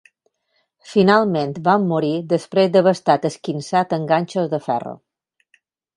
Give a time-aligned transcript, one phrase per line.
[0.93, 4.99] Finalment van morir després d'haver estat esquinçat amb ganxos de ferro.